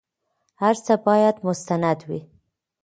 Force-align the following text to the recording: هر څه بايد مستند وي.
هر 0.61 0.75
څه 0.85 0.93
بايد 1.05 1.35
مستند 1.47 1.99
وي. 2.07 2.19